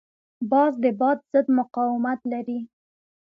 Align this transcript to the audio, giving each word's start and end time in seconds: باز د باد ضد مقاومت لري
باز 0.51 0.73
د 0.83 0.85
باد 0.99 1.17
ضد 1.31 1.47
مقاومت 1.59 2.19
لري 2.31 2.59